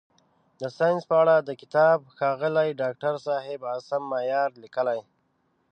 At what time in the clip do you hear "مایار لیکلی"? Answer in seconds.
4.11-4.99